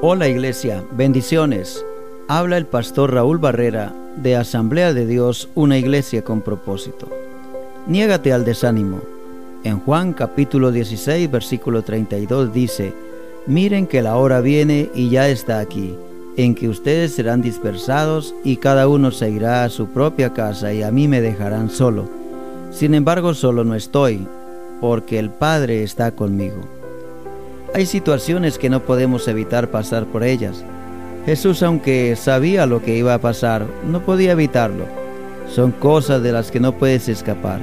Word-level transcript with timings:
Hola 0.00 0.28
iglesia, 0.28 0.84
bendiciones. 0.92 1.84
Habla 2.28 2.56
el 2.56 2.66
pastor 2.66 3.12
Raúl 3.12 3.38
Barrera 3.38 3.92
de 4.16 4.36
Asamblea 4.36 4.94
de 4.94 5.06
Dios, 5.06 5.48
una 5.54 5.76
iglesia 5.76 6.22
con 6.22 6.40
propósito. 6.40 7.08
Niégate 7.86 8.32
al 8.32 8.44
desánimo. 8.44 9.00
En 9.64 9.80
Juan 9.80 10.12
capítulo 10.12 10.70
16, 10.70 11.30
versículo 11.30 11.82
32 11.82 12.52
dice, 12.52 12.94
Miren 13.46 13.86
que 13.86 14.02
la 14.02 14.16
hora 14.16 14.40
viene 14.40 14.90
y 14.94 15.10
ya 15.10 15.28
está 15.28 15.58
aquí, 15.58 15.94
en 16.36 16.54
que 16.54 16.68
ustedes 16.68 17.14
serán 17.14 17.42
dispersados 17.42 18.34
y 18.44 18.56
cada 18.56 18.88
uno 18.88 19.10
se 19.10 19.30
irá 19.30 19.64
a 19.64 19.68
su 19.68 19.88
propia 19.88 20.32
casa 20.32 20.72
y 20.72 20.82
a 20.82 20.90
mí 20.90 21.08
me 21.08 21.20
dejarán 21.20 21.70
solo. 21.70 22.08
Sin 22.70 22.94
embargo, 22.94 23.34
solo 23.34 23.64
no 23.64 23.74
estoy, 23.74 24.26
porque 24.80 25.18
el 25.18 25.30
Padre 25.30 25.82
está 25.82 26.12
conmigo. 26.12 26.77
Hay 27.74 27.84
situaciones 27.84 28.58
que 28.58 28.70
no 28.70 28.82
podemos 28.84 29.28
evitar 29.28 29.70
pasar 29.70 30.06
por 30.06 30.24
ellas. 30.24 30.64
Jesús, 31.26 31.62
aunque 31.62 32.16
sabía 32.16 32.64
lo 32.64 32.82
que 32.82 32.96
iba 32.96 33.12
a 33.12 33.20
pasar, 33.20 33.66
no 33.86 34.00
podía 34.00 34.32
evitarlo. 34.32 34.86
Son 35.48 35.72
cosas 35.72 36.22
de 36.22 36.32
las 36.32 36.50
que 36.50 36.60
no 36.60 36.72
puedes 36.72 37.08
escapar. 37.08 37.60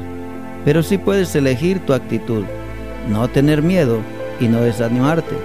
Pero 0.64 0.84
sí 0.84 1.00
puedes 1.00 1.36
elegir 1.36 1.80
tu 1.86 1.94
actitud, 1.94 2.44
no 3.10 3.28
tener 3.30 3.64
miedo 3.64 4.00
y 4.40 4.48
no 4.48 4.62
desanimarte. 4.62 5.36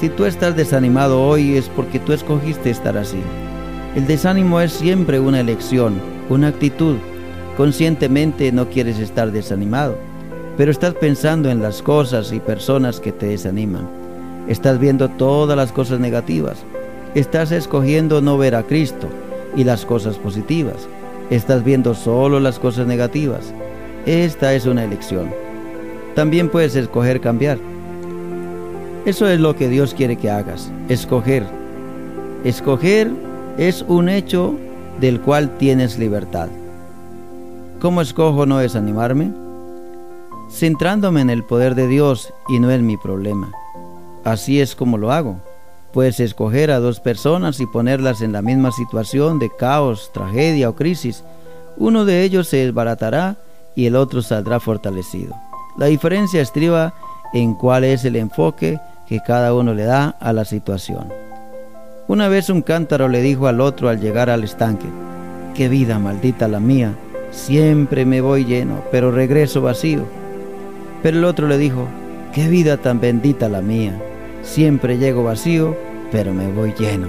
Si 0.00 0.08
tú 0.08 0.24
estás 0.24 0.56
desanimado 0.56 1.22
hoy 1.22 1.56
es 1.56 1.68
porque 1.68 1.98
tú 1.98 2.12
escogiste 2.12 2.70
estar 2.70 2.96
así. 2.96 3.20
El 3.96 4.06
desánimo 4.06 4.60
es 4.60 4.72
siempre 4.72 5.18
una 5.18 5.40
elección, 5.40 6.00
una 6.28 6.48
actitud. 6.48 6.96
Conscientemente 7.56 8.52
no 8.52 8.68
quieres 8.70 8.98
estar 9.00 9.32
desanimado 9.32 10.13
pero 10.56 10.70
estás 10.70 10.94
pensando 10.94 11.50
en 11.50 11.62
las 11.62 11.82
cosas 11.82 12.32
y 12.32 12.40
personas 12.40 13.00
que 13.00 13.12
te 13.12 13.26
desaniman. 13.26 13.88
Estás 14.48 14.78
viendo 14.78 15.08
todas 15.08 15.56
las 15.56 15.72
cosas 15.72 16.00
negativas. 16.00 16.58
Estás 17.14 17.50
escogiendo 17.52 18.20
no 18.20 18.38
ver 18.38 18.54
a 18.54 18.62
Cristo 18.62 19.08
y 19.56 19.64
las 19.64 19.84
cosas 19.84 20.16
positivas. 20.16 20.88
Estás 21.30 21.64
viendo 21.64 21.94
solo 21.94 22.40
las 22.40 22.58
cosas 22.58 22.86
negativas. 22.86 23.52
Esta 24.06 24.54
es 24.54 24.66
una 24.66 24.84
elección. 24.84 25.30
También 26.14 26.48
puedes 26.48 26.76
escoger 26.76 27.20
cambiar. 27.20 27.58
Eso 29.06 29.28
es 29.28 29.40
lo 29.40 29.56
que 29.56 29.68
Dios 29.68 29.94
quiere 29.94 30.16
que 30.16 30.30
hagas, 30.30 30.70
escoger. 30.88 31.44
Escoger 32.44 33.10
es 33.58 33.84
un 33.88 34.08
hecho 34.08 34.54
del 35.00 35.20
cual 35.20 35.50
tienes 35.58 35.98
libertad. 35.98 36.48
¿Cómo 37.80 38.00
escojo 38.00 38.46
no 38.46 38.58
desanimarme? 38.58 39.43
Centrándome 40.50 41.20
en 41.20 41.30
el 41.30 41.44
poder 41.44 41.74
de 41.74 41.88
Dios 41.88 42.32
y 42.48 42.58
no 42.58 42.70
en 42.70 42.86
mi 42.86 42.96
problema. 42.96 43.52
Así 44.24 44.60
es 44.60 44.74
como 44.74 44.98
lo 44.98 45.12
hago. 45.12 45.38
Puedes 45.92 46.18
escoger 46.18 46.70
a 46.70 46.80
dos 46.80 47.00
personas 47.00 47.60
y 47.60 47.66
ponerlas 47.66 48.20
en 48.20 48.32
la 48.32 48.42
misma 48.42 48.72
situación 48.72 49.38
de 49.38 49.50
caos, 49.50 50.10
tragedia 50.12 50.68
o 50.68 50.74
crisis. 50.74 51.22
Uno 51.76 52.04
de 52.04 52.22
ellos 52.22 52.48
se 52.48 52.58
desbaratará 52.58 53.36
y 53.76 53.86
el 53.86 53.96
otro 53.96 54.22
saldrá 54.22 54.60
fortalecido. 54.60 55.34
La 55.76 55.86
diferencia 55.86 56.40
estriba 56.40 56.94
en 57.32 57.54
cuál 57.54 57.84
es 57.84 58.04
el 58.04 58.16
enfoque 58.16 58.80
que 59.06 59.20
cada 59.20 59.54
uno 59.54 59.74
le 59.74 59.84
da 59.84 60.16
a 60.20 60.32
la 60.32 60.44
situación. 60.44 61.12
Una 62.06 62.28
vez 62.28 62.48
un 62.48 62.62
cántaro 62.62 63.08
le 63.08 63.22
dijo 63.22 63.46
al 63.46 63.60
otro 63.60 63.88
al 63.88 64.00
llegar 64.00 64.30
al 64.30 64.44
estanque, 64.44 64.86
qué 65.54 65.68
vida 65.68 65.98
maldita 65.98 66.48
la 66.48 66.60
mía, 66.60 66.94
siempre 67.30 68.04
me 68.04 68.20
voy 68.20 68.44
lleno, 68.44 68.82
pero 68.90 69.10
regreso 69.10 69.62
vacío. 69.62 70.23
Pero 71.04 71.18
el 71.18 71.26
otro 71.26 71.48
le 71.48 71.58
dijo, 71.58 71.86
qué 72.32 72.48
vida 72.48 72.78
tan 72.78 72.98
bendita 72.98 73.50
la 73.50 73.60
mía. 73.60 74.00
Siempre 74.42 74.96
llego 74.96 75.22
vacío, 75.22 75.76
pero 76.10 76.32
me 76.32 76.50
voy 76.50 76.72
lleno. 76.78 77.08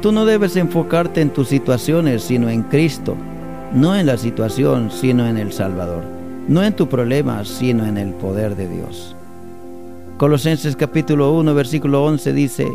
Tú 0.00 0.12
no 0.12 0.24
debes 0.24 0.56
enfocarte 0.56 1.20
en 1.20 1.28
tus 1.28 1.48
situaciones, 1.48 2.22
sino 2.22 2.48
en 2.48 2.62
Cristo. 2.62 3.14
No 3.74 3.94
en 3.94 4.06
la 4.06 4.16
situación, 4.16 4.90
sino 4.90 5.26
en 5.26 5.36
el 5.36 5.52
Salvador. 5.52 6.04
No 6.48 6.62
en 6.62 6.74
tu 6.74 6.88
problema, 6.88 7.44
sino 7.44 7.84
en 7.84 7.98
el 7.98 8.14
poder 8.14 8.56
de 8.56 8.66
Dios. 8.66 9.14
Colosenses 10.16 10.74
capítulo 10.74 11.34
1, 11.34 11.52
versículo 11.52 12.02
11 12.02 12.32
dice, 12.32 12.66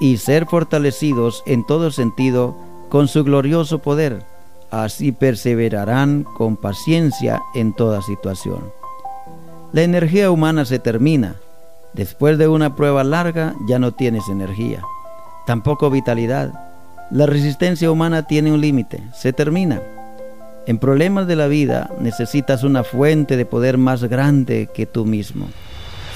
y 0.00 0.16
ser 0.16 0.46
fortalecidos 0.46 1.44
en 1.46 1.64
todo 1.64 1.92
sentido 1.92 2.56
con 2.88 3.06
su 3.06 3.22
glorioso 3.22 3.78
poder. 3.78 4.24
Así 4.72 5.12
perseverarán 5.12 6.24
con 6.36 6.56
paciencia 6.56 7.40
en 7.54 7.72
toda 7.74 8.02
situación. 8.02 8.79
La 9.72 9.82
energía 9.82 10.32
humana 10.32 10.64
se 10.64 10.80
termina. 10.80 11.36
Después 11.92 12.38
de 12.38 12.48
una 12.48 12.74
prueba 12.74 13.04
larga 13.04 13.54
ya 13.68 13.78
no 13.78 13.92
tienes 13.92 14.28
energía, 14.28 14.82
tampoco 15.46 15.90
vitalidad. 15.90 16.52
La 17.12 17.26
resistencia 17.26 17.90
humana 17.90 18.24
tiene 18.24 18.52
un 18.52 18.60
límite, 18.60 19.00
se 19.14 19.32
termina. 19.32 19.80
En 20.66 20.78
problemas 20.78 21.28
de 21.28 21.36
la 21.36 21.46
vida 21.46 21.88
necesitas 22.00 22.64
una 22.64 22.82
fuente 22.82 23.36
de 23.36 23.44
poder 23.44 23.78
más 23.78 24.02
grande 24.04 24.68
que 24.74 24.86
tú 24.86 25.04
mismo. 25.04 25.48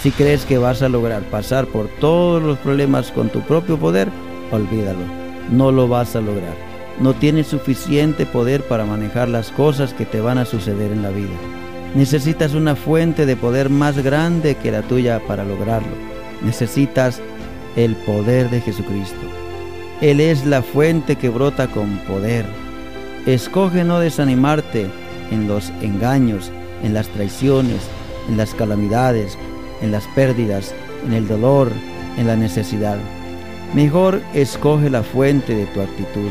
Si 0.02 0.10
crees 0.10 0.44
que 0.44 0.58
vas 0.58 0.82
a 0.82 0.88
lograr 0.88 1.22
pasar 1.22 1.66
por 1.66 1.86
todos 2.00 2.42
los 2.42 2.58
problemas 2.58 3.12
con 3.12 3.28
tu 3.28 3.40
propio 3.40 3.78
poder, 3.78 4.08
olvídalo. 4.50 5.04
No 5.50 5.70
lo 5.70 5.86
vas 5.86 6.16
a 6.16 6.20
lograr. 6.20 6.54
No 7.00 7.14
tienes 7.14 7.46
suficiente 7.46 8.26
poder 8.26 8.62
para 8.64 8.84
manejar 8.84 9.28
las 9.28 9.50
cosas 9.52 9.94
que 9.94 10.06
te 10.06 10.20
van 10.20 10.38
a 10.38 10.44
suceder 10.44 10.90
en 10.90 11.02
la 11.02 11.10
vida. 11.10 11.63
Necesitas 11.94 12.54
una 12.54 12.74
fuente 12.74 13.24
de 13.24 13.36
poder 13.36 13.70
más 13.70 13.96
grande 14.02 14.56
que 14.56 14.72
la 14.72 14.82
tuya 14.82 15.20
para 15.26 15.44
lograrlo. 15.44 15.94
Necesitas 16.42 17.20
el 17.76 17.94
poder 17.94 18.50
de 18.50 18.60
Jesucristo. 18.60 19.14
Él 20.00 20.20
es 20.20 20.44
la 20.44 20.62
fuente 20.62 21.16
que 21.16 21.28
brota 21.28 21.68
con 21.68 21.98
poder. 21.98 22.44
Escoge 23.26 23.84
no 23.84 24.00
desanimarte 24.00 24.88
en 25.30 25.46
los 25.46 25.70
engaños, 25.80 26.50
en 26.82 26.94
las 26.94 27.08
traiciones, 27.08 27.82
en 28.28 28.36
las 28.36 28.54
calamidades, 28.54 29.38
en 29.80 29.92
las 29.92 30.04
pérdidas, 30.08 30.74
en 31.06 31.12
el 31.12 31.28
dolor, 31.28 31.70
en 32.18 32.26
la 32.26 32.36
necesidad. 32.36 32.98
Mejor 33.72 34.20
escoge 34.34 34.90
la 34.90 35.02
fuente 35.02 35.54
de 35.54 35.66
tu 35.66 35.80
actitud. 35.80 36.30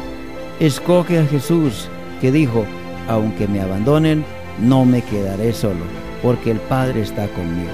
Escoge 0.60 1.20
a 1.20 1.26
Jesús, 1.26 1.88
que 2.22 2.32
dijo, 2.32 2.66
aunque 3.08 3.48
me 3.48 3.62
abandonen, 3.62 4.26
no 4.60 4.86
me 4.86 5.02
quedaré 5.02 5.54
solo, 5.54 5.86
porque 6.22 6.52
el 6.52 6.60
Padre 6.60 7.02
está 7.02 7.28
conmigo. 7.28 7.72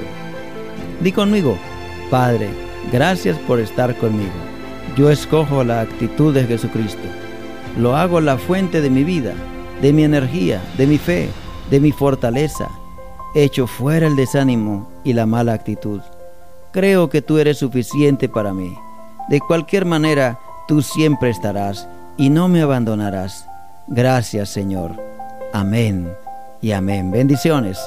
Di 1.01 1.11
conmigo, 1.11 1.57
Padre, 2.09 2.49
gracias 2.91 3.37
por 3.39 3.59
estar 3.59 3.95
conmigo. 3.97 4.31
Yo 4.97 5.09
escojo 5.09 5.63
la 5.63 5.81
actitud 5.81 6.33
de 6.33 6.45
Jesucristo. 6.45 7.07
Lo 7.77 7.95
hago 7.95 8.19
la 8.19 8.37
fuente 8.37 8.81
de 8.81 8.89
mi 8.89 9.03
vida, 9.03 9.33
de 9.81 9.93
mi 9.93 10.03
energía, 10.03 10.61
de 10.77 10.87
mi 10.87 10.97
fe, 10.97 11.29
de 11.69 11.79
mi 11.79 11.91
fortaleza. 11.91 12.69
Echo 13.35 13.67
fuera 13.67 14.07
el 14.07 14.15
desánimo 14.15 14.89
y 15.03 15.13
la 15.13 15.25
mala 15.25 15.53
actitud. 15.53 16.01
Creo 16.71 17.09
que 17.09 17.21
tú 17.21 17.37
eres 17.37 17.59
suficiente 17.59 18.27
para 18.27 18.53
mí. 18.53 18.75
De 19.29 19.39
cualquier 19.39 19.85
manera, 19.85 20.39
tú 20.67 20.81
siempre 20.81 21.29
estarás 21.29 21.87
y 22.17 22.29
no 22.29 22.47
me 22.47 22.61
abandonarás. 22.61 23.45
Gracias, 23.87 24.49
Señor. 24.49 24.95
Amén 25.53 26.09
y 26.61 26.71
amén. 26.71 27.11
Bendiciones. 27.11 27.79